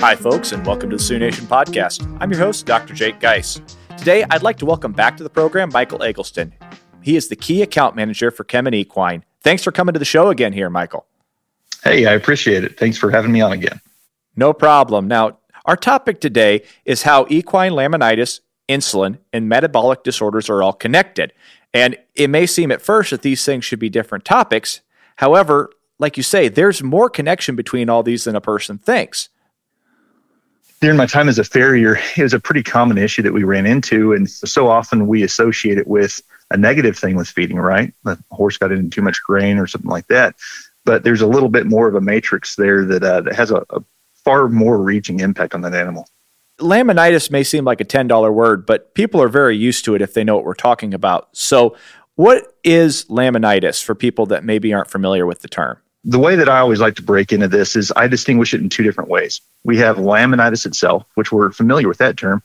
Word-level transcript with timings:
Hi, 0.00 0.14
folks, 0.14 0.52
and 0.52 0.64
welcome 0.64 0.90
to 0.90 0.96
the 0.96 1.02
Sioux 1.02 1.18
Nation 1.18 1.44
podcast. 1.46 2.06
I'm 2.20 2.30
your 2.30 2.38
host, 2.38 2.66
Dr. 2.66 2.94
Jake 2.94 3.18
Geis. 3.18 3.60
Today, 3.96 4.24
I'd 4.30 4.44
like 4.44 4.56
to 4.58 4.64
welcome 4.64 4.92
back 4.92 5.16
to 5.16 5.24
the 5.24 5.28
program 5.28 5.70
Michael 5.72 6.04
Eggleston. 6.04 6.54
He 7.02 7.16
is 7.16 7.26
the 7.26 7.34
key 7.34 7.62
account 7.62 7.96
manager 7.96 8.30
for 8.30 8.44
Kemin 8.44 8.76
Equine. 8.76 9.24
Thanks 9.42 9.64
for 9.64 9.72
coming 9.72 9.94
to 9.94 9.98
the 9.98 10.04
show 10.04 10.28
again 10.28 10.52
here, 10.52 10.70
Michael. 10.70 11.04
Hey, 11.82 12.06
I 12.06 12.12
appreciate 12.12 12.62
it. 12.62 12.78
Thanks 12.78 12.96
for 12.96 13.10
having 13.10 13.32
me 13.32 13.40
on 13.40 13.50
again. 13.50 13.80
No 14.36 14.52
problem. 14.52 15.08
Now, 15.08 15.38
our 15.64 15.76
topic 15.76 16.20
today 16.20 16.62
is 16.84 17.02
how 17.02 17.26
equine 17.28 17.72
laminitis, 17.72 18.38
insulin, 18.68 19.18
and 19.32 19.48
metabolic 19.48 20.04
disorders 20.04 20.48
are 20.48 20.62
all 20.62 20.74
connected. 20.74 21.32
And 21.74 21.96
it 22.14 22.30
may 22.30 22.46
seem 22.46 22.70
at 22.70 22.82
first 22.82 23.10
that 23.10 23.22
these 23.22 23.44
things 23.44 23.64
should 23.64 23.80
be 23.80 23.90
different 23.90 24.24
topics. 24.24 24.80
However, 25.16 25.70
like 25.98 26.16
you 26.16 26.22
say, 26.22 26.46
there's 26.48 26.84
more 26.84 27.10
connection 27.10 27.56
between 27.56 27.90
all 27.90 28.04
these 28.04 28.22
than 28.22 28.36
a 28.36 28.40
person 28.40 28.78
thinks. 28.78 29.30
During 30.80 30.96
my 30.96 31.06
time 31.06 31.28
as 31.28 31.38
a 31.38 31.44
farrier, 31.44 31.98
it 32.16 32.22
was 32.22 32.34
a 32.34 32.40
pretty 32.40 32.62
common 32.62 32.98
issue 32.98 33.22
that 33.22 33.32
we 33.32 33.44
ran 33.44 33.66
into. 33.66 34.12
And 34.12 34.30
so 34.30 34.68
often 34.68 35.06
we 35.06 35.22
associate 35.22 35.78
it 35.78 35.86
with 35.86 36.20
a 36.50 36.56
negative 36.56 36.96
thing 36.96 37.16
with 37.16 37.28
feeding, 37.28 37.58
right? 37.58 37.92
The 38.04 38.18
horse 38.30 38.56
got 38.56 38.72
into 38.72 38.88
too 38.88 39.02
much 39.02 39.22
grain 39.22 39.58
or 39.58 39.66
something 39.66 39.90
like 39.90 40.06
that. 40.06 40.36
But 40.84 41.04
there's 41.04 41.20
a 41.20 41.26
little 41.26 41.50
bit 41.50 41.66
more 41.66 41.88
of 41.88 41.94
a 41.94 42.00
matrix 42.00 42.56
there 42.56 42.84
that, 42.86 43.02
uh, 43.02 43.20
that 43.22 43.34
has 43.34 43.50
a, 43.50 43.64
a 43.70 43.82
far 44.24 44.48
more 44.48 44.78
reaching 44.78 45.20
impact 45.20 45.54
on 45.54 45.60
that 45.62 45.74
animal. 45.74 46.08
Laminitis 46.58 47.30
may 47.30 47.44
seem 47.44 47.64
like 47.64 47.80
a 47.80 47.84
$10 47.84 48.32
word, 48.32 48.66
but 48.66 48.94
people 48.94 49.22
are 49.22 49.28
very 49.28 49.56
used 49.56 49.84
to 49.84 49.94
it 49.94 50.02
if 50.02 50.14
they 50.14 50.24
know 50.24 50.36
what 50.36 50.44
we're 50.44 50.54
talking 50.54 50.92
about. 50.92 51.28
So, 51.32 51.76
what 52.16 52.58
is 52.64 53.04
laminitis 53.04 53.80
for 53.82 53.94
people 53.94 54.26
that 54.26 54.42
maybe 54.42 54.74
aren't 54.74 54.90
familiar 54.90 55.24
with 55.24 55.40
the 55.40 55.48
term? 55.48 55.78
The 56.04 56.18
way 56.18 56.36
that 56.36 56.48
I 56.48 56.58
always 56.58 56.80
like 56.80 56.94
to 56.96 57.02
break 57.02 57.32
into 57.32 57.48
this 57.48 57.76
is 57.76 57.92
I 57.96 58.06
distinguish 58.06 58.54
it 58.54 58.60
in 58.60 58.68
two 58.68 58.82
different 58.82 59.10
ways. 59.10 59.40
We 59.64 59.76
have 59.78 59.96
laminitis 59.96 60.64
itself, 60.64 61.04
which 61.14 61.32
we're 61.32 61.50
familiar 61.50 61.88
with 61.88 61.98
that 61.98 62.16
term, 62.16 62.42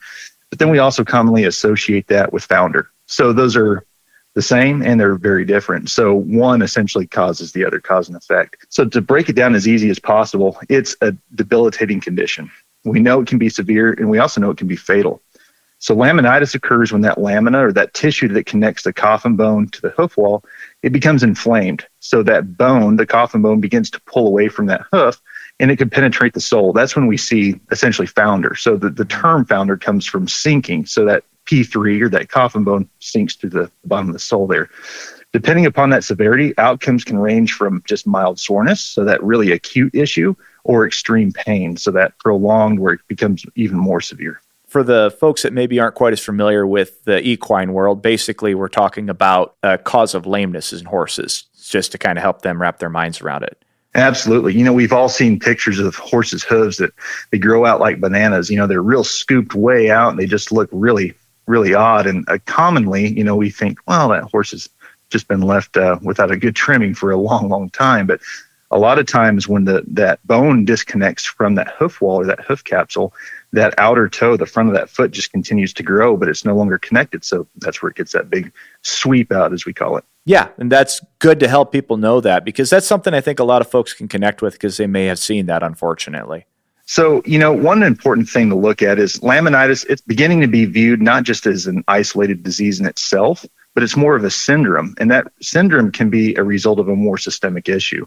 but 0.50 0.60
then 0.60 0.70
we 0.70 0.80
also 0.80 1.04
commonly 1.04 1.44
associate 1.46 2.08
that 2.08 2.34
with 2.34 2.44
founder. 2.44 2.90
So, 3.06 3.32
those 3.32 3.56
are 3.56 3.86
the 4.34 4.42
same 4.42 4.82
and 4.82 5.00
they're 5.00 5.16
very 5.16 5.46
different. 5.46 5.90
So 5.90 6.16
one 6.16 6.62
essentially 6.62 7.08
causes 7.08 7.52
the 7.52 7.66
other 7.66 7.80
cause 7.80 8.08
and 8.08 8.18
effect. 8.18 8.66
So 8.70 8.86
to 8.86 9.02
break 9.02 9.30
it 9.30 9.36
down 9.36 9.56
as 9.56 9.68
easy 9.68 9.90
as 9.90 10.00
possible, 10.00 10.58
it's 10.70 10.96
a 11.02 11.16
debilitating 11.36 12.02
condition. 12.02 12.52
We 12.84 13.00
know 13.00 13.22
it 13.22 13.28
can 13.28 13.38
be 13.38 13.50
severe 13.50 13.94
and 13.94 14.10
we 14.10 14.20
also 14.20 14.42
know 14.42 14.50
it 14.50 14.58
can 14.58 14.68
be 14.68 14.76
fatal. 14.76 15.22
So 15.84 15.94
laminitis 15.94 16.56
occurs 16.56 16.94
when 16.94 17.02
that 17.02 17.18
lamina 17.18 17.68
or 17.68 17.74
that 17.74 17.94
tissue 17.94 18.30
that 18.30 18.46
connects 18.46 18.84
the 18.84 18.94
coffin 18.94 19.36
bone 19.36 19.68
to 19.68 19.82
the 19.82 19.90
hoof 19.90 20.16
wall, 20.16 20.46
it 20.82 20.94
becomes 20.94 21.24
inflamed. 21.24 21.86
So 22.00 22.24
that 22.24 22.56
bone, 22.56 22.96
the 22.96 23.06
coffin 23.06 23.42
bone 23.42 23.60
begins 23.60 23.90
to 23.90 24.00
pull 24.04 24.26
away 24.26 24.48
from 24.48 24.68
that 24.68 24.86
hoof 24.94 25.22
and 25.60 25.70
it 25.70 25.76
can 25.76 25.90
penetrate 25.90 26.36
the 26.36 26.40
sole. 26.40 26.72
That's 26.72 26.96
when 26.96 27.08
we 27.08 27.18
see 27.18 27.60
essentially 27.70 28.08
founder. 28.08 28.56
So 28.56 28.78
the, 28.78 28.92
the 28.92 29.04
term 29.04 29.44
founder 29.44 29.76
comes 29.76 30.06
from 30.06 30.26
sinking. 30.26 30.86
So 30.86 31.04
that 31.04 31.26
P3 31.48 32.02
or 32.02 32.08
that 32.12 32.30
coffin 32.30 32.64
bone 32.64 32.88
sinks 33.00 33.36
to 33.36 33.50
the 33.50 33.70
bottom 33.84 34.08
of 34.08 34.14
the 34.14 34.20
sole 34.20 34.48
there. 34.48 34.70
Depending 35.34 35.66
upon 35.66 35.90
that 35.90 36.06
severity, 36.06 36.54
outcomes 36.58 37.04
can 37.04 37.20
range 37.20 37.56
from 37.56 37.84
just 37.86 38.08
mild 38.08 38.40
soreness, 38.40 38.80
so 38.80 39.04
that 39.04 39.22
really 39.22 39.52
acute 39.52 39.94
issue, 39.94 40.34
or 40.64 40.88
extreme 40.88 41.34
pain, 41.34 41.76
so 41.76 41.92
that 41.92 42.18
prolonged 42.20 42.80
where 42.80 42.94
it 42.94 43.02
becomes 43.10 43.46
even 43.56 43.78
more 43.78 44.00
severe. 44.00 44.40
For 44.74 44.82
the 44.82 45.16
folks 45.20 45.44
that 45.44 45.54
maybe 45.54 45.80
aren't 45.80 45.94
quite 45.94 46.14
as 46.14 46.20
familiar 46.20 46.66
with 46.66 47.04
the 47.04 47.22
equine 47.22 47.74
world, 47.74 48.02
basically 48.02 48.56
we're 48.56 48.70
talking 48.70 49.08
about 49.08 49.56
a 49.62 49.78
cause 49.78 50.16
of 50.16 50.26
lameness 50.26 50.74
in 50.74 50.84
horses, 50.84 51.44
just 51.70 51.92
to 51.92 52.00
kind 52.00 52.18
of 52.18 52.24
help 52.24 52.42
them 52.42 52.60
wrap 52.60 52.80
their 52.80 52.90
minds 52.90 53.22
around 53.22 53.44
it. 53.44 53.64
Absolutely. 53.94 54.56
You 54.56 54.64
know, 54.64 54.74
we've 54.74 54.92
all 54.92 55.10
seen 55.10 55.40
pictures 55.40 55.78
of 55.78 55.94
horses' 55.94 56.42
hooves 56.42 56.78
that 56.78 56.90
they 57.30 57.38
grow 57.38 57.66
out 57.68 57.82
like 57.82 58.02
bananas. 58.02 58.50
You 58.50 58.58
know, 58.58 58.66
they're 58.66 58.82
real 58.82 59.04
scooped 59.04 59.54
way 59.54 59.92
out 59.92 60.10
and 60.10 60.18
they 60.18 60.26
just 60.26 60.52
look 60.52 60.70
really 60.72 61.14
really 61.46 61.76
odd. 61.76 62.08
And 62.08 62.28
uh, 62.28 62.40
commonly, 62.48 63.16
you 63.16 63.24
know, 63.24 63.36
we 63.36 63.52
think, 63.52 63.78
well, 63.86 64.10
that 64.10 64.24
horse 64.24 64.50
has 64.50 64.68
just 65.12 65.28
been 65.28 65.42
left 65.42 65.78
uh, 65.78 66.00
without 66.02 66.32
a 66.32 66.38
good 66.38 66.56
trimming 66.56 66.96
for 66.96 67.12
a 67.12 67.18
long, 67.18 67.48
long 67.48 67.70
time. 67.70 68.08
But 68.08 68.22
a 68.74 68.80
lot 68.80 68.98
of 68.98 69.06
times 69.06 69.48
when 69.48 69.66
the 69.66 69.84
that 69.88 70.26
bone 70.26 70.66
disconnects 70.66 71.24
from 71.24 71.56
that 71.56 71.70
hoof 71.70 72.02
wall 72.02 72.22
or 72.22 72.26
that 72.26 72.42
hoof 72.42 72.64
capsule, 72.64 73.14
that 73.52 73.74
outer 73.78 74.10
toe, 74.10 74.36
the 74.36 74.48
front 74.48 74.68
of 74.68 74.76
that 74.76 74.90
foot 74.90 75.12
just 75.12 75.32
continues 75.32 75.74
to 75.74 75.84
grow, 75.84 76.18
but 76.18 76.28
it's 76.28 76.44
no 76.44 76.56
longer 76.56 76.80
connected. 76.80 77.24
So 77.24 77.48
that's 77.58 77.82
where 77.82 77.92
it 77.92 77.96
gets 77.96 78.14
that 78.14 78.32
big 78.32 78.52
sweep 78.82 79.32
out, 79.32 79.54
as 79.54 79.66
we 79.66 79.74
call 79.74 79.98
it. 79.98 80.04
Yeah, 80.26 80.50
and 80.58 80.72
that's 80.72 81.02
good 81.20 81.40
to 81.42 81.48
help 81.48 81.72
people 81.72 81.98
know 81.98 82.20
that 82.22 82.44
because 82.46 82.70
that's 82.70 82.88
something 82.88 83.14
I 83.14 83.22
think 83.22 83.40
a 83.40 83.44
lot 83.44 83.62
of 83.62 83.70
folks 83.70 83.94
can 83.94 84.08
connect 84.08 84.42
with 84.42 84.54
because 84.54 84.78
they 84.78 84.88
may 84.88 85.06
have 85.06 85.20
seen 85.20 85.46
that, 85.46 85.62
unfortunately. 85.62 86.46
So, 86.86 87.22
you 87.26 87.38
know, 87.38 87.54
one 87.54 87.84
important 87.84 88.28
thing 88.28 88.50
to 88.50 88.56
look 88.56 88.82
at 88.82 89.00
is 89.00 89.20
laminitis. 89.20 89.86
It's 89.88 90.02
beginning 90.02 90.42
to 90.42 90.48
be 90.48 90.66
viewed 90.66 91.02
not 91.02 91.24
just 91.24 91.46
as 91.46 91.68
an 91.68 91.84
isolated 91.88 92.44
disease 92.44 92.80
in 92.80 92.86
itself, 92.86 93.46
but 93.74 93.84
it's 93.84 93.96
more 93.98 94.16
of 94.16 94.24
a 94.24 94.30
syndrome. 94.30 94.94
And 95.00 95.10
that 95.12 95.32
syndrome 95.42 95.92
can 95.92 96.10
be 96.10 96.36
a 96.36 96.44
result 96.44 96.80
of 96.80 96.90
a 96.90 96.96
more 96.96 97.18
systemic 97.18 97.70
issue. 97.70 98.06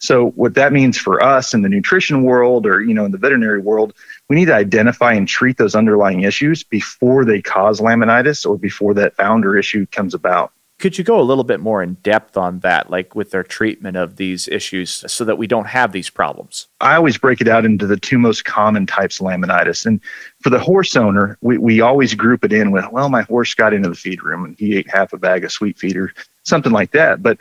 So, 0.00 0.30
what 0.30 0.54
that 0.54 0.72
means 0.72 0.96
for 0.96 1.22
us 1.22 1.54
in 1.54 1.62
the 1.62 1.68
nutrition 1.68 2.22
world 2.22 2.66
or, 2.66 2.80
you 2.80 2.94
know, 2.94 3.04
in 3.04 3.10
the 3.10 3.18
veterinary 3.18 3.60
world, 3.60 3.94
we 4.28 4.36
need 4.36 4.46
to 4.46 4.54
identify 4.54 5.12
and 5.12 5.26
treat 5.26 5.56
those 5.56 5.74
underlying 5.74 6.22
issues 6.22 6.62
before 6.62 7.24
they 7.24 7.42
cause 7.42 7.80
laminitis 7.80 8.46
or 8.46 8.56
before 8.56 8.94
that 8.94 9.16
founder 9.16 9.56
issue 9.56 9.86
comes 9.86 10.14
about. 10.14 10.52
Could 10.78 10.96
you 10.96 11.02
go 11.02 11.20
a 11.20 11.22
little 11.22 11.42
bit 11.42 11.58
more 11.58 11.82
in 11.82 11.94
depth 11.94 12.36
on 12.36 12.60
that, 12.60 12.88
like 12.88 13.16
with 13.16 13.32
their 13.32 13.42
treatment 13.42 13.96
of 13.96 14.14
these 14.14 14.46
issues, 14.46 15.02
so 15.12 15.24
that 15.24 15.36
we 15.36 15.48
don't 15.48 15.66
have 15.66 15.90
these 15.90 16.08
problems? 16.08 16.68
I 16.80 16.94
always 16.94 17.18
break 17.18 17.40
it 17.40 17.48
out 17.48 17.64
into 17.64 17.84
the 17.84 17.96
two 17.96 18.16
most 18.16 18.44
common 18.44 18.86
types 18.86 19.18
of 19.18 19.26
laminitis. 19.26 19.84
And 19.84 20.00
for 20.40 20.50
the 20.50 20.60
horse 20.60 20.94
owner, 20.94 21.36
we, 21.40 21.58
we 21.58 21.80
always 21.80 22.14
group 22.14 22.44
it 22.44 22.52
in 22.52 22.70
with, 22.70 22.84
well, 22.92 23.08
my 23.08 23.22
horse 23.22 23.54
got 23.54 23.74
into 23.74 23.88
the 23.88 23.96
feed 23.96 24.22
room 24.22 24.44
and 24.44 24.56
he 24.56 24.76
ate 24.76 24.88
half 24.88 25.12
a 25.12 25.18
bag 25.18 25.44
of 25.44 25.50
sweet 25.50 25.76
feed 25.76 25.96
or 25.96 26.12
something 26.44 26.72
like 26.72 26.92
that. 26.92 27.24
But 27.24 27.38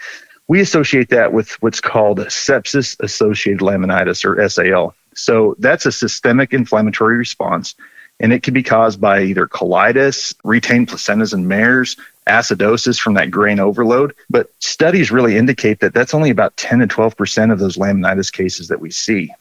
we 0.47 0.61
associate 0.61 1.09
that 1.09 1.33
with 1.33 1.51
what's 1.61 1.81
called 1.81 2.19
sepsis 2.19 2.99
associated 3.01 3.61
laminitis 3.61 4.23
or 4.25 4.47
SAL. 4.49 4.95
So 5.13 5.55
that's 5.59 5.85
a 5.85 5.91
systemic 5.91 6.53
inflammatory 6.53 7.17
response 7.17 7.75
and 8.19 8.33
it 8.33 8.43
can 8.43 8.53
be 8.53 8.63
caused 8.63 8.99
by 8.99 9.21
either 9.21 9.47
colitis, 9.47 10.33
retained 10.43 10.87
placentas 10.87 11.33
and 11.33 11.47
mares, 11.47 11.97
acidosis 12.27 12.99
from 12.99 13.13
that 13.13 13.31
grain 13.31 13.59
overload. 13.59 14.13
But 14.29 14.51
studies 14.59 15.11
really 15.11 15.37
indicate 15.37 15.79
that 15.79 15.93
that's 15.93 16.13
only 16.13 16.29
about 16.29 16.57
10 16.57 16.79
to 16.79 16.87
12% 16.87 17.51
of 17.51 17.59
those 17.59 17.77
laminitis 17.77 18.31
cases 18.31 18.67
that 18.69 18.81
we 18.81 18.91
see. 18.91 19.31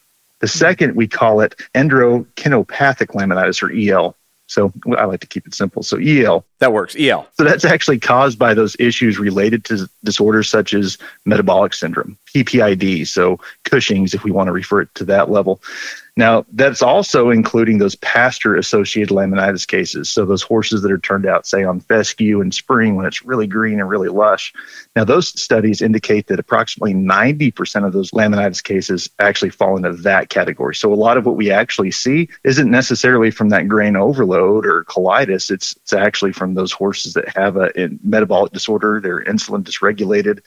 The 0.40 0.46
mm-hmm. 0.46 0.58
second, 0.58 0.96
we 0.96 1.08
call 1.08 1.40
it 1.40 1.56
endocrinopathic 1.74 3.08
laminitis 3.08 3.62
or 3.62 3.72
EL. 3.72 4.14
So 4.46 4.72
I 4.96 5.04
like 5.04 5.20
to 5.20 5.26
keep 5.26 5.46
it 5.46 5.54
simple. 5.54 5.82
So 5.82 5.98
EL. 5.98 6.44
That 6.60 6.72
works. 6.72 6.94
EL. 6.98 7.26
So 7.34 7.44
that's 7.44 7.64
actually 7.64 7.98
caused 7.98 8.38
by 8.38 8.54
those 8.54 8.76
issues 8.78 9.18
related 9.18 9.64
to 9.66 9.88
disorders 10.04 10.48
such 10.48 10.72
as 10.72 10.98
metabolic 11.24 11.74
syndrome, 11.74 12.16
PPID, 12.34 13.06
so 13.08 13.40
Cushing's, 13.64 14.14
if 14.14 14.24
we 14.24 14.30
want 14.30 14.46
to 14.48 14.52
refer 14.52 14.82
it 14.82 14.94
to 14.94 15.04
that 15.06 15.30
level. 15.30 15.60
Now, 16.18 16.46
that's 16.54 16.80
also 16.80 17.28
including 17.28 17.76
those 17.76 17.94
pasture 17.96 18.56
associated 18.56 19.14
laminitis 19.14 19.66
cases. 19.66 20.08
So, 20.08 20.24
those 20.24 20.42
horses 20.42 20.80
that 20.80 20.90
are 20.90 20.98
turned 20.98 21.26
out, 21.26 21.46
say, 21.46 21.62
on 21.62 21.80
fescue 21.80 22.40
in 22.40 22.52
spring 22.52 22.96
when 22.96 23.04
it's 23.04 23.22
really 23.22 23.46
green 23.46 23.80
and 23.80 23.88
really 23.88 24.08
lush. 24.08 24.54
Now, 24.94 25.04
those 25.04 25.28
studies 25.40 25.82
indicate 25.82 26.28
that 26.28 26.40
approximately 26.40 26.94
90% 26.94 27.86
of 27.86 27.92
those 27.92 28.12
laminitis 28.12 28.64
cases 28.64 29.10
actually 29.18 29.50
fall 29.50 29.76
into 29.76 29.92
that 29.92 30.30
category. 30.30 30.74
So, 30.74 30.90
a 30.90 30.94
lot 30.94 31.18
of 31.18 31.26
what 31.26 31.36
we 31.36 31.50
actually 31.50 31.90
see 31.90 32.30
isn't 32.44 32.70
necessarily 32.70 33.30
from 33.30 33.50
that 33.50 33.68
grain 33.68 33.94
overload 33.94 34.64
or 34.64 34.84
colitis, 34.84 35.50
it's, 35.50 35.76
it's 35.76 35.92
actually 35.92 36.32
from 36.32 36.54
those 36.54 36.72
horses 36.72 37.12
that 37.12 37.28
have 37.36 37.58
a, 37.58 37.70
a 37.78 37.90
metabolic 38.02 38.52
disorder, 38.52 39.00
they're 39.02 39.22
insulin 39.24 39.62
dysregulated, 39.62 40.40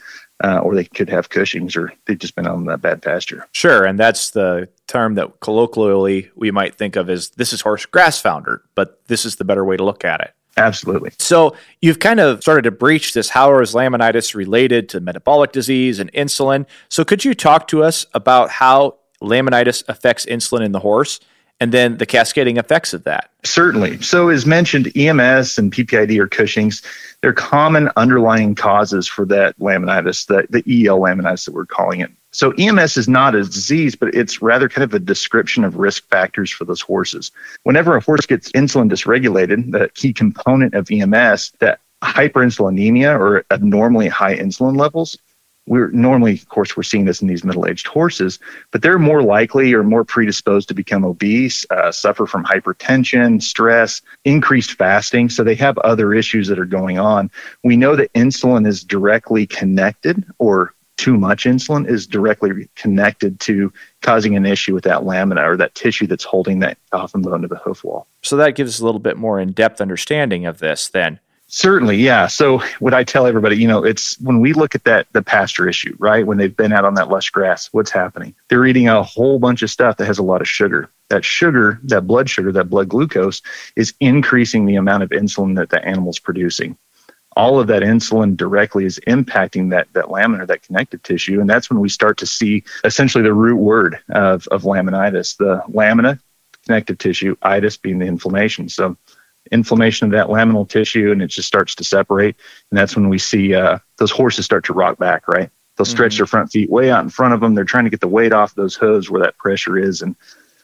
uh, 0.44 0.60
or 0.60 0.76
they 0.76 0.86
could 0.86 1.10
have 1.10 1.30
Cushing's, 1.30 1.76
or 1.76 1.94
they've 2.06 2.18
just 2.18 2.36
been 2.36 2.48
on 2.48 2.66
that 2.66 2.82
bad 2.82 3.02
pasture. 3.02 3.48
Sure, 3.52 3.86
and 3.86 4.00
that's 4.00 4.32
the 4.32 4.70
term 4.88 5.16
that 5.16 5.40
colloquially 5.40 6.30
we 6.36 6.52
might 6.52 6.76
think 6.76 6.96
of 6.96 7.10
as 7.10 7.30
this 7.32 7.54
is 7.54 7.62
horse 7.62 7.86
grass 7.86 8.22
founder, 8.22 8.64
but 8.76 9.06
this 9.08 9.26
is 9.26 9.36
the 9.36 9.44
better 9.44 9.66
way 9.66 9.78
to 9.78 9.84
look 9.84 10.06
at 10.06 10.22
it. 10.22 10.34
Absolutely. 10.58 11.12
So 11.20 11.56
you've 11.82 12.00
kind 12.00 12.20
of 12.20 12.42
started 12.42 12.64
to 12.64 12.72
breach 12.72 13.14
this. 13.14 13.30
How 13.30 13.58
is 13.60 13.74
laminitis 13.74 14.36
related 14.36 14.90
to 14.90 15.00
metabolic 15.00 15.52
disease 15.52 16.00
and 16.00 16.12
insulin? 16.12 16.66
So 16.90 17.06
could 17.06 17.24
you 17.24 17.34
talk 17.34 17.68
to 17.70 17.84
us 17.84 18.06
about 18.14 18.50
how 18.50 18.98
laminitis 19.22 19.84
affects 19.88 20.26
insulin 20.26 20.66
in 20.66 20.72
the 20.72 20.80
horse 20.80 21.20
and 21.60 21.72
then 21.72 21.98
the 21.98 22.06
cascading 22.06 22.58
effects 22.58 22.94
of 22.94 23.04
that? 23.04 23.32
Certainly. 23.44 24.02
So, 24.02 24.30
as 24.30 24.46
mentioned, 24.46 24.96
EMS 24.96 25.58
and 25.58 25.72
PPID 25.72 26.18
or 26.20 26.28
Cushing's, 26.28 26.82
they're 27.22 27.34
common 27.34 27.90
underlying 27.98 28.56
causes 28.56 29.08
for 29.08 29.26
that 29.26 29.58
laminitis, 29.60 30.28
the, 30.28 30.48
the 30.50 30.88
EL 30.88 31.00
laminitis 31.00 31.46
that 31.46 31.54
we're 31.54 31.66
calling 31.66 32.02
it. 32.02 32.12
So, 32.32 32.52
EMS 32.52 32.98
is 32.98 33.10
not 33.10 33.36
a 33.36 33.44
disease, 33.44 33.96
but 33.96 34.14
it's 34.16 34.42
rather 34.42 34.70
kind 34.70 34.84
of 34.84 34.94
a 34.94 35.00
description 35.00 35.64
of 35.64 35.76
risk 35.76 36.08
factors 36.08 36.52
for 36.52 36.66
those 36.66 36.82
horses. 36.82 37.32
Whenever 37.64 37.96
a 37.96 38.02
horse 38.02 38.26
gets 38.26 38.52
insulin 38.52 38.90
dysregulated, 38.90 39.72
the 39.72 39.90
key 39.96 40.14
component 40.14 40.74
of 40.76 40.90
EMS, 40.92 41.54
that 41.60 41.80
hyperinsulinemia 42.04 43.18
or 43.20 43.46
abnormally 43.52 44.08
high 44.08 44.36
insulin 44.36 44.78
levels, 44.78 45.18
we're 45.68 45.90
normally, 45.92 46.34
of 46.34 46.50
course, 46.50 46.76
we're 46.76 46.84
seeing 46.84 47.06
this 47.06 47.22
in 47.22 47.28
these 47.28 47.44
middle-aged 47.44 47.86
horses, 47.86 48.40
but 48.72 48.82
they're 48.82 48.98
more 48.98 49.22
likely 49.22 49.74
or 49.74 49.84
more 49.84 50.04
predisposed 50.04 50.68
to 50.70 50.74
become 50.74 51.06
obese, 51.06 51.66
uh, 51.70 51.92
suffer 51.92 52.26
from 52.26 52.44
hypertension, 52.44 53.42
stress, 53.42 54.02
increased 54.26 54.74
fasting. 54.74 55.30
So 55.30 55.44
they 55.44 55.56
have 55.56 55.78
other 55.80 56.14
issues 56.14 56.48
that 56.48 56.58
are 56.58 56.66
going 56.66 56.98
on. 56.98 57.30
We 57.64 57.78
know 57.78 57.96
that 57.96 58.12
insulin 58.14 58.66
is 58.68 58.84
directly 58.84 59.46
connected, 59.46 60.26
or 60.40 60.74
too 60.98 61.18
much 61.18 61.46
insulin 61.46 61.88
is 61.88 62.06
directly 62.06 62.68
connected 62.76 63.40
to 63.40 63.72
causing 64.02 64.36
an 64.36 64.46
issue 64.46 64.74
with 64.74 64.84
that 64.84 65.06
lamina 65.06 65.50
or 65.50 65.56
that 65.56 65.74
tissue 65.74 66.08
that's 66.08 66.26
holding 66.26 66.60
that 66.60 66.78
coffin 66.92 67.22
bone 67.22 67.42
to 67.44 67.48
the 67.48 67.56
hoof 67.56 67.86
wall. 67.86 68.06
So 68.22 68.36
that 68.38 68.56
gives 68.56 68.76
us 68.76 68.80
a 68.82 68.86
little 68.86 69.00
bit 69.00 69.16
more 69.16 69.40
in-depth 69.40 69.80
understanding 69.80 70.46
of 70.46 70.58
this 70.58 70.90
then. 70.90 71.20
Certainly, 71.52 71.98
yeah. 71.98 72.28
So 72.28 72.60
what 72.78 72.94
I 72.94 73.04
tell 73.04 73.26
everybody, 73.26 73.58
you 73.58 73.68
know, 73.68 73.84
it's 73.84 74.20
when 74.20 74.40
we 74.40 74.54
look 74.54 74.76
at 74.76 74.84
that 74.84 75.08
the 75.14 75.24
pasture 75.24 75.68
issue, 75.68 75.96
right? 75.98 76.26
When 76.26 76.38
they've 76.38 76.56
been 76.56 76.72
out 76.72 76.86
on 76.86 76.94
that 76.94 77.10
lush 77.10 77.32
grass, 77.32 77.70
what's 77.74 77.90
happening? 77.90 78.36
They're 78.50 78.68
eating 78.68 78.88
a 78.88 79.02
whole 79.02 79.40
bunch 79.40 79.64
of 79.64 79.72
stuff 79.72 79.98
that 79.98 80.06
has 80.06 80.20
a 80.20 80.24
lot 80.24 80.42
of 80.42 80.48
sugar. 80.48 80.92
That 81.10 81.26
sugar, 81.26 81.80
that 81.86 82.06
blood 82.06 82.30
sugar, 82.30 82.52
that 82.52 82.70
blood 82.70 82.88
glucose 82.90 83.42
is 83.76 83.96
increasing 84.00 84.68
the 84.68 84.76
amount 84.76 85.02
of 85.02 85.10
insulin 85.10 85.56
that 85.56 85.72
the 85.72 85.84
animal's 85.84 86.20
producing. 86.20 86.78
All 87.36 87.60
of 87.60 87.66
that 87.68 87.82
insulin 87.82 88.38
directly 88.38 88.86
is 88.86 89.00
impacting 89.08 89.72
that 89.72 89.92
that 89.94 90.12
lamina, 90.12 90.46
that 90.46 90.62
connective 90.62 91.02
tissue, 91.02 91.42
and 91.42 91.50
that's 91.50 91.68
when 91.68 91.80
we 91.80 91.90
start 91.90 92.20
to 92.20 92.28
see 92.28 92.64
essentially 92.84 93.24
the 93.24 93.34
root 93.34 93.58
word 93.58 93.98
of 94.10 94.48
of 94.50 94.64
laminitis, 94.64 95.36
the 95.38 95.64
lamina, 95.68 96.20
connective 96.68 97.00
tissue, 97.00 97.36
itis 97.42 97.78
being 97.78 97.98
the 97.98 98.06
inflammation. 98.06 98.70
So 98.70 98.98
inflammation 99.52 100.06
of 100.06 100.12
that 100.12 100.28
laminal 100.28 100.68
tissue 100.68 101.12
and 101.12 101.22
it 101.22 101.28
just 101.28 101.48
starts 101.48 101.76
to 101.76 101.84
separate. 101.84 102.36
And 102.70 102.78
that's 102.78 102.96
when 102.96 103.10
we 103.10 103.18
see 103.18 103.56
uh, 103.56 103.80
those 103.98 104.12
horses 104.12 104.46
start 104.46 104.66
to 104.66 104.74
rock 104.74 104.98
back, 104.98 105.28
right? 105.28 105.50
They'll 105.76 105.86
stretch 105.86 106.14
mm-hmm. 106.14 106.20
their 106.20 106.26
front 106.28 106.52
feet 106.52 106.70
way 106.70 106.92
out 106.92 107.04
in 107.04 107.10
front 107.10 107.34
of 107.34 107.40
them. 107.40 107.56
They're 107.56 107.64
trying 107.64 107.86
to 107.86 107.90
get 107.90 108.02
the 108.02 108.08
weight 108.08 108.34
off 108.34 108.56
those 108.56 108.76
hooves 108.76 109.10
where 109.10 109.22
that 109.22 109.38
pressure 109.38 109.78
is. 109.78 110.02
And 110.02 110.16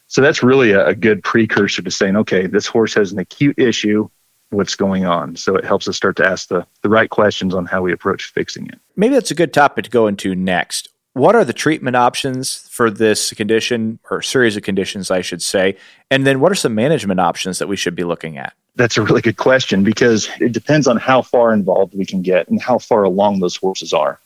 so 0.07 0.21
that's 0.21 0.43
really 0.43 0.71
a, 0.71 0.87
a 0.87 0.95
good 0.95 1.23
precursor 1.23 1.81
to 1.81 1.91
saying, 1.91 2.15
okay, 2.17 2.47
this 2.47 2.67
horse 2.67 2.93
has 2.95 3.11
an 3.11 3.19
acute 3.19 3.57
issue. 3.57 4.09
What's 4.49 4.75
going 4.75 5.05
on? 5.05 5.35
So 5.35 5.55
it 5.55 5.65
helps 5.65 5.87
us 5.87 5.97
start 5.97 6.17
to 6.17 6.27
ask 6.27 6.49
the, 6.49 6.65
the 6.81 6.89
right 6.89 7.09
questions 7.09 7.55
on 7.55 7.65
how 7.65 7.81
we 7.81 7.91
approach 7.91 8.25
fixing 8.25 8.67
it. 8.67 8.79
Maybe 8.95 9.15
that's 9.15 9.31
a 9.31 9.35
good 9.35 9.53
topic 9.53 9.85
to 9.85 9.89
go 9.89 10.07
into 10.07 10.35
next 10.35 10.89
what 11.15 11.33
are 11.33 11.45
the 11.45 11.53
treatment 11.53 11.95
options 11.95 12.67
for 12.69 12.91
this 12.91 13.31
condition 13.31 13.99
or 14.11 14.21
series 14.21 14.57
of 14.57 14.63
conditions, 14.63 15.09
I 15.09 15.21
should 15.21 15.41
say? 15.41 15.77
And 16.11 16.27
then 16.27 16.41
what 16.41 16.51
are 16.51 16.55
some 16.55 16.75
management 16.75 17.21
options 17.21 17.57
that 17.59 17.69
we 17.69 17.77
should 17.77 17.95
be 17.95 18.03
looking 18.03 18.37
at? 18.37 18.53
That's 18.75 18.97
a 18.97 19.01
really 19.01 19.21
good 19.21 19.37
question 19.37 19.83
because 19.83 20.29
it 20.39 20.51
depends 20.51 20.87
on 20.87 20.97
how 20.97 21.21
far 21.21 21.53
involved 21.53 21.95
we 21.95 22.05
can 22.05 22.21
get 22.21 22.49
and 22.49 22.61
how 22.61 22.77
far 22.77 23.03
along 23.03 23.39
those 23.39 23.55
horses 23.55 23.93
are. 23.93 24.19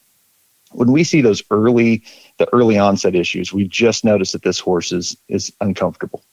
When 0.71 0.91
we 0.91 1.03
see 1.03 1.21
those 1.21 1.43
early, 1.51 2.03
the 2.37 2.51
early 2.53 2.77
onset 2.77 3.15
issues, 3.15 3.53
we 3.53 3.67
just 3.67 4.03
notice 4.03 4.31
that 4.31 4.43
this 4.43 4.59
horse 4.59 4.91
is, 4.91 5.17
is 5.27 5.51
uncomfortable. 5.61 6.23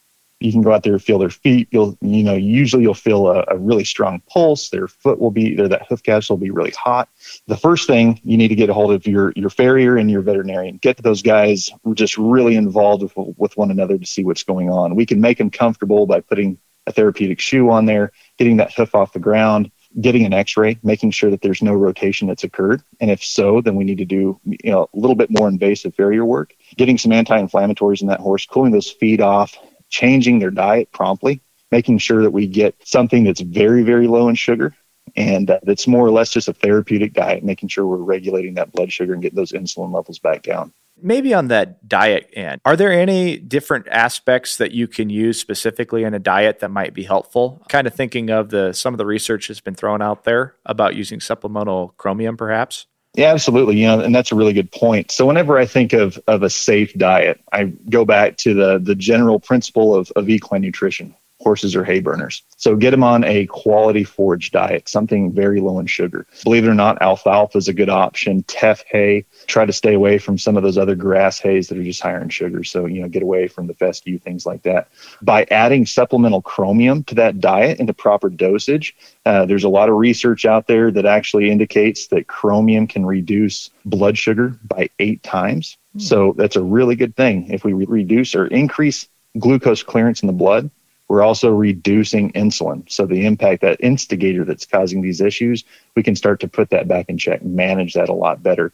You 0.40 0.52
can 0.52 0.60
go 0.60 0.72
out 0.72 0.82
there 0.82 0.92
and 0.92 1.02
feel 1.02 1.18
their 1.18 1.30
feet. 1.30 1.68
You'll, 1.70 1.96
you 2.02 2.22
know, 2.22 2.34
usually 2.34 2.82
you'll 2.82 2.92
feel 2.92 3.28
a, 3.28 3.44
a 3.48 3.56
really 3.56 3.84
strong 3.84 4.20
pulse. 4.28 4.68
Their 4.68 4.86
foot 4.86 5.18
will 5.18 5.30
be, 5.30 5.54
there. 5.54 5.68
that 5.68 5.86
hoof 5.88 6.02
caps 6.02 6.28
will 6.28 6.36
be 6.36 6.50
really 6.50 6.72
hot. 6.72 7.08
The 7.46 7.56
first 7.56 7.86
thing 7.86 8.20
you 8.22 8.36
need 8.36 8.48
to 8.48 8.54
get 8.54 8.68
a 8.68 8.74
hold 8.74 8.92
of 8.92 9.06
your 9.06 9.32
your 9.34 9.48
farrier 9.48 9.96
and 9.96 10.10
your 10.10 10.20
veterinarian. 10.20 10.76
Get 10.76 10.98
those 10.98 11.22
guys 11.22 11.70
just 11.94 12.18
really 12.18 12.56
involved 12.56 13.02
with, 13.02 13.14
with 13.38 13.56
one 13.56 13.70
another 13.70 13.96
to 13.96 14.06
see 14.06 14.24
what's 14.24 14.42
going 14.42 14.70
on. 14.70 14.94
We 14.94 15.06
can 15.06 15.22
make 15.22 15.38
them 15.38 15.50
comfortable 15.50 16.06
by 16.06 16.20
putting 16.20 16.58
a 16.86 16.92
therapeutic 16.92 17.40
shoe 17.40 17.70
on 17.70 17.86
there, 17.86 18.12
getting 18.38 18.56
that 18.58 18.72
hoof 18.72 18.94
off 18.94 19.12
the 19.12 19.18
ground, 19.18 19.70
getting 20.00 20.24
an 20.24 20.32
x-ray, 20.32 20.78
making 20.82 21.10
sure 21.10 21.30
that 21.30 21.40
there's 21.40 21.62
no 21.62 21.72
rotation 21.72 22.28
that's 22.28 22.44
occurred. 22.44 22.82
And 23.00 23.10
if 23.10 23.24
so, 23.24 23.60
then 23.60 23.76
we 23.76 23.84
need 23.84 23.98
to 23.98 24.04
do 24.04 24.38
you 24.44 24.70
know 24.70 24.88
a 24.92 24.98
little 24.98 25.16
bit 25.16 25.30
more 25.30 25.48
invasive 25.48 25.94
farrier 25.94 26.24
work, 26.24 26.54
getting 26.76 26.98
some 26.98 27.12
anti-inflammatories 27.12 28.02
in 28.02 28.08
that 28.08 28.20
horse, 28.20 28.46
cooling 28.46 28.72
those 28.72 28.90
feet 28.90 29.20
off, 29.20 29.56
changing 29.88 30.38
their 30.38 30.50
diet 30.50 30.90
promptly, 30.92 31.40
making 31.70 31.98
sure 31.98 32.22
that 32.22 32.30
we 32.30 32.46
get 32.46 32.74
something 32.84 33.24
that's 33.24 33.40
very, 33.40 33.82
very 33.82 34.06
low 34.06 34.28
in 34.28 34.34
sugar 34.34 34.74
and 35.14 35.50
uh, 35.50 35.60
that's 35.62 35.86
more 35.86 36.06
or 36.06 36.10
less 36.10 36.30
just 36.30 36.48
a 36.48 36.52
therapeutic 36.52 37.12
diet, 37.12 37.44
making 37.44 37.68
sure 37.68 37.86
we're 37.86 37.96
regulating 37.98 38.54
that 38.54 38.72
blood 38.72 38.92
sugar 38.92 39.12
and 39.12 39.22
getting 39.22 39.36
those 39.36 39.52
insulin 39.52 39.94
levels 39.94 40.18
back 40.18 40.42
down. 40.42 40.72
Maybe 41.00 41.34
on 41.34 41.48
that 41.48 41.88
diet 41.88 42.30
end, 42.32 42.60
are 42.64 42.76
there 42.76 42.92
any 42.92 43.36
different 43.36 43.86
aspects 43.88 44.56
that 44.56 44.72
you 44.72 44.88
can 44.88 45.10
use 45.10 45.38
specifically 45.38 46.04
in 46.04 46.14
a 46.14 46.18
diet 46.18 46.60
that 46.60 46.70
might 46.70 46.94
be 46.94 47.02
helpful? 47.02 47.62
Kind 47.68 47.86
of 47.86 47.94
thinking 47.94 48.30
of 48.30 48.50
the 48.50 48.72
some 48.72 48.94
of 48.94 48.98
the 48.98 49.06
research 49.06 49.48
that's 49.48 49.60
been 49.60 49.74
thrown 49.74 50.00
out 50.00 50.24
there 50.24 50.54
about 50.64 50.96
using 50.96 51.20
supplemental 51.20 51.94
chromium, 51.98 52.36
perhaps. 52.36 52.86
Yeah, 53.14 53.32
absolutely. 53.32 53.76
You 53.76 53.86
know, 53.86 54.00
and 54.00 54.14
that's 54.14 54.30
a 54.30 54.34
really 54.34 54.52
good 54.52 54.70
point. 54.70 55.10
So 55.10 55.26
whenever 55.26 55.58
I 55.58 55.66
think 55.66 55.92
of 55.92 56.18
of 56.26 56.42
a 56.42 56.50
safe 56.50 56.92
diet, 56.94 57.40
I 57.52 57.64
go 57.90 58.04
back 58.04 58.36
to 58.38 58.54
the 58.54 58.78
the 58.78 58.94
general 58.94 59.40
principle 59.40 59.94
of, 59.94 60.10
of 60.16 60.28
equine 60.28 60.62
nutrition 60.62 61.14
horses 61.46 61.76
are 61.76 61.84
hay 61.84 62.00
burners. 62.00 62.42
So 62.56 62.74
get 62.74 62.90
them 62.90 63.04
on 63.04 63.22
a 63.22 63.46
quality 63.46 64.02
forage 64.02 64.50
diet, 64.50 64.88
something 64.88 65.30
very 65.30 65.60
low 65.60 65.78
in 65.78 65.86
sugar. 65.86 66.26
Believe 66.42 66.64
it 66.64 66.68
or 66.68 66.74
not, 66.74 67.00
alfalfa 67.00 67.56
is 67.56 67.68
a 67.68 67.72
good 67.72 67.88
option. 67.88 68.42
Teff 68.42 68.82
hay. 68.90 69.24
Try 69.46 69.64
to 69.64 69.72
stay 69.72 69.94
away 69.94 70.18
from 70.18 70.38
some 70.38 70.56
of 70.56 70.64
those 70.64 70.76
other 70.76 70.96
grass 70.96 71.38
hays 71.38 71.68
that 71.68 71.78
are 71.78 71.84
just 71.84 72.02
higher 72.02 72.20
in 72.20 72.30
sugar. 72.30 72.64
So, 72.64 72.86
you 72.86 73.00
know, 73.00 73.08
get 73.08 73.22
away 73.22 73.46
from 73.46 73.68
the 73.68 73.74
fescue, 73.74 74.18
things 74.18 74.44
like 74.44 74.62
that. 74.62 74.88
By 75.22 75.46
adding 75.52 75.86
supplemental 75.86 76.42
chromium 76.42 77.04
to 77.04 77.14
that 77.14 77.38
diet 77.38 77.78
in 77.78 77.86
the 77.86 77.94
proper 77.94 78.28
dosage, 78.28 78.96
uh, 79.24 79.46
there's 79.46 79.62
a 79.62 79.68
lot 79.68 79.88
of 79.88 79.94
research 79.94 80.46
out 80.46 80.66
there 80.66 80.90
that 80.90 81.06
actually 81.06 81.48
indicates 81.48 82.08
that 82.08 82.26
chromium 82.26 82.88
can 82.88 83.06
reduce 83.06 83.70
blood 83.84 84.18
sugar 84.18 84.58
by 84.66 84.90
eight 84.98 85.22
times. 85.22 85.76
Hmm. 85.92 86.00
So 86.00 86.34
that's 86.36 86.56
a 86.56 86.62
really 86.62 86.96
good 86.96 87.14
thing. 87.14 87.52
If 87.52 87.62
we 87.64 87.72
re- 87.72 87.86
reduce 87.86 88.34
or 88.34 88.48
increase 88.48 89.06
glucose 89.38 89.82
clearance 89.82 90.22
in 90.22 90.26
the 90.26 90.32
blood, 90.32 90.70
we're 91.08 91.22
also 91.22 91.50
reducing 91.50 92.32
insulin. 92.32 92.90
So 92.90 93.06
the 93.06 93.26
impact, 93.26 93.62
that 93.62 93.80
instigator 93.80 94.44
that's 94.44 94.66
causing 94.66 95.02
these 95.02 95.20
issues, 95.20 95.64
we 95.94 96.02
can 96.02 96.16
start 96.16 96.40
to 96.40 96.48
put 96.48 96.70
that 96.70 96.88
back 96.88 97.08
in 97.08 97.16
check, 97.16 97.44
manage 97.44 97.94
that 97.94 98.08
a 98.08 98.14
lot 98.14 98.42
better. 98.42 98.72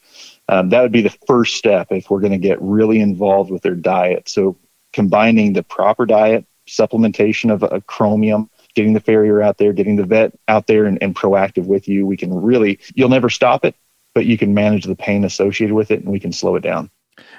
Um, 0.48 0.70
that 0.70 0.82
would 0.82 0.92
be 0.92 1.02
the 1.02 1.16
first 1.26 1.56
step 1.56 1.88
if 1.90 2.10
we're 2.10 2.20
going 2.20 2.32
to 2.32 2.38
get 2.38 2.60
really 2.60 3.00
involved 3.00 3.50
with 3.50 3.62
their 3.62 3.74
diet. 3.74 4.28
So 4.28 4.56
combining 4.92 5.52
the 5.52 5.62
proper 5.62 6.06
diet, 6.06 6.46
supplementation 6.68 7.52
of, 7.52 7.62
of 7.64 7.86
chromium, 7.86 8.48
getting 8.74 8.94
the 8.94 9.00
farrier 9.00 9.42
out 9.42 9.58
there, 9.58 9.72
getting 9.72 9.96
the 9.96 10.06
vet 10.06 10.32
out 10.48 10.66
there 10.66 10.86
and, 10.86 10.98
and 11.02 11.14
proactive 11.14 11.66
with 11.66 11.86
you, 11.86 12.06
we 12.06 12.16
can 12.16 12.32
really, 12.34 12.78
you'll 12.94 13.08
never 13.10 13.28
stop 13.28 13.64
it, 13.64 13.74
but 14.14 14.24
you 14.24 14.38
can 14.38 14.54
manage 14.54 14.84
the 14.84 14.96
pain 14.96 15.24
associated 15.24 15.74
with 15.74 15.90
it 15.90 16.00
and 16.00 16.10
we 16.10 16.20
can 16.20 16.32
slow 16.32 16.56
it 16.56 16.60
down 16.60 16.90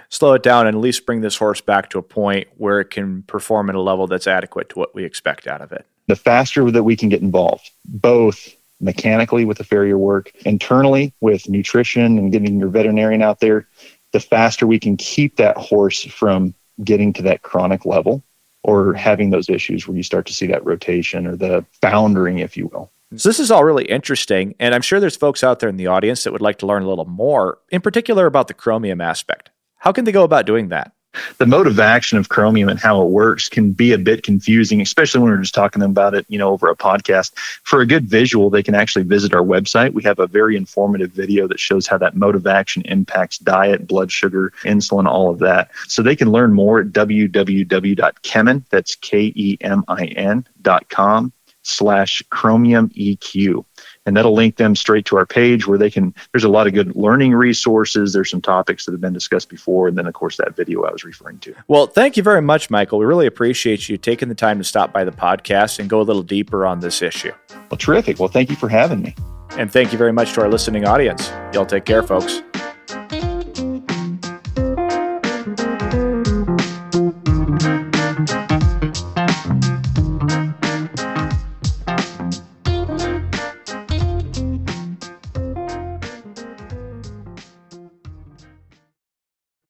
slow 0.09 0.33
it 0.33 0.43
down 0.43 0.67
and 0.67 0.75
at 0.75 0.81
least 0.81 1.05
bring 1.05 1.21
this 1.21 1.35
horse 1.35 1.61
back 1.61 1.89
to 1.89 1.97
a 1.97 2.03
point 2.03 2.47
where 2.57 2.79
it 2.79 2.89
can 2.89 3.23
perform 3.23 3.69
at 3.69 3.75
a 3.75 3.81
level 3.81 4.07
that's 4.07 4.27
adequate 4.27 4.69
to 4.69 4.79
what 4.79 4.93
we 4.93 5.03
expect 5.03 5.47
out 5.47 5.61
of 5.61 5.71
it. 5.71 5.85
The 6.07 6.15
faster 6.15 6.69
that 6.69 6.83
we 6.83 6.95
can 6.95 7.09
get 7.09 7.21
involved, 7.21 7.69
both 7.85 8.53
mechanically 8.81 9.45
with 9.45 9.57
the 9.57 9.63
farrier 9.63 9.97
work, 9.97 10.31
internally 10.45 11.13
with 11.21 11.47
nutrition 11.49 12.17
and 12.17 12.31
getting 12.31 12.59
your 12.59 12.69
veterinarian 12.69 13.21
out 13.21 13.39
there, 13.39 13.67
the 14.11 14.19
faster 14.19 14.67
we 14.67 14.79
can 14.79 14.97
keep 14.97 15.37
that 15.37 15.57
horse 15.57 16.03
from 16.03 16.53
getting 16.83 17.13
to 17.13 17.21
that 17.23 17.41
chronic 17.41 17.85
level 17.85 18.23
or 18.63 18.93
having 18.93 19.29
those 19.29 19.49
issues 19.49 19.87
where 19.87 19.97
you 19.97 20.03
start 20.03 20.25
to 20.25 20.33
see 20.33 20.47
that 20.47 20.65
rotation 20.65 21.27
or 21.27 21.35
the 21.35 21.65
foundering, 21.81 22.39
if 22.39 22.55
you 22.55 22.67
will. 22.67 22.91
So 23.15 23.29
this 23.29 23.39
is 23.39 23.51
all 23.51 23.63
really 23.63 23.85
interesting, 23.85 24.55
and 24.59 24.73
I'm 24.73 24.81
sure 24.81 24.99
there's 24.99 25.15
folks 25.15 25.43
out 25.43 25.59
there 25.59 25.69
in 25.69 25.77
the 25.77 25.87
audience 25.87 26.23
that 26.23 26.31
would 26.31 26.41
like 26.41 26.57
to 26.59 26.65
learn 26.65 26.81
a 26.81 26.87
little 26.87 27.05
more, 27.05 27.59
in 27.69 27.81
particular 27.81 28.25
about 28.25 28.47
the 28.47 28.55
chromium 28.55 29.01
aspect. 29.01 29.51
How 29.83 29.91
can 29.91 30.05
they 30.05 30.13
go 30.13 30.23
about 30.23 30.45
doing 30.45 30.69
that? 30.69 30.93
The 31.39 31.45
mode 31.45 31.67
of 31.67 31.77
action 31.77 32.17
of 32.17 32.29
chromium 32.29 32.69
and 32.69 32.79
how 32.79 33.01
it 33.01 33.09
works 33.09 33.49
can 33.49 33.73
be 33.73 33.91
a 33.91 33.97
bit 33.97 34.23
confusing, 34.23 34.79
especially 34.79 35.19
when 35.19 35.29
we're 35.31 35.41
just 35.41 35.53
talking 35.53 35.83
about 35.83 36.13
it, 36.13 36.25
you 36.29 36.39
know, 36.39 36.51
over 36.51 36.69
a 36.69 36.75
podcast. 36.75 37.37
For 37.63 37.81
a 37.81 37.85
good 37.85 38.05
visual, 38.05 38.49
they 38.49 38.63
can 38.63 38.75
actually 38.75 39.03
visit 39.03 39.33
our 39.33 39.43
website. 39.43 39.91
We 39.91 40.01
have 40.03 40.19
a 40.19 40.25
very 40.25 40.55
informative 40.55 41.11
video 41.11 41.49
that 41.49 41.59
shows 41.59 41.85
how 41.85 41.97
that 41.97 42.15
mode 42.15 42.35
of 42.35 42.47
action 42.47 42.81
impacts 42.83 43.37
diet, 43.39 43.85
blood 43.85 44.09
sugar, 44.09 44.53
insulin, 44.63 45.05
all 45.05 45.29
of 45.29 45.39
that. 45.39 45.69
So 45.89 46.01
they 46.01 46.15
can 46.15 46.31
learn 46.31 46.53
more 46.53 46.79
at 46.79 46.87
www.kemin, 46.87 48.63
that's 48.69 48.95
K-E-M-I-N 48.95 50.47
dot 50.61 50.89
com 50.89 51.33
slash 51.63 52.21
chromium 52.29 52.89
EQ 52.89 53.65
and 54.05 54.15
that'll 54.15 54.33
link 54.33 54.57
them 54.57 54.75
straight 54.75 55.05
to 55.05 55.17
our 55.17 55.25
page 55.25 55.67
where 55.67 55.77
they 55.77 55.89
can 55.89 56.13
there's 56.31 56.43
a 56.43 56.49
lot 56.49 56.67
of 56.67 56.73
good 56.73 56.95
learning 56.95 57.33
resources. 57.33 58.13
There's 58.13 58.29
some 58.29 58.41
topics 58.41 58.85
that 58.85 58.91
have 58.91 59.01
been 59.01 59.13
discussed 59.13 59.49
before. 59.49 59.87
And 59.87 59.97
then 59.97 60.07
of 60.07 60.13
course 60.13 60.37
that 60.37 60.55
video 60.55 60.83
i 60.83 60.91
was 60.91 61.03
referring 61.03 61.39
to. 61.39 61.55
Well 61.67 61.87
thank 61.87 62.17
you 62.17 62.23
very 62.23 62.41
much 62.41 62.69
michael. 62.69 62.99
We 62.99 63.05
really 63.05 63.27
appreciate 63.27 63.89
you 63.89 63.97
taking 63.97 64.29
the 64.29 64.35
time 64.35 64.57
to 64.57 64.63
stop 64.63 64.93
by 64.93 65.03
the 65.03 65.11
podcast 65.11 65.79
and 65.79 65.89
go 65.89 66.01
a 66.01 66.03
little 66.03 66.23
deeper 66.23 66.65
on 66.65 66.79
this 66.79 67.01
issue. 67.01 67.31
Well 67.69 67.77
terrific. 67.77 68.19
Well 68.19 68.29
thank 68.29 68.49
you 68.49 68.55
for 68.55 68.69
having 68.69 69.01
me. 69.01 69.15
And 69.51 69.71
thank 69.71 69.91
you 69.91 69.97
very 69.97 70.13
much 70.13 70.33
to 70.33 70.41
our 70.41 70.49
listening 70.49 70.85
audience. 70.85 71.29
Y'all 71.53 71.65
take 71.65 71.85
care 71.85 72.03
folks 72.03 72.41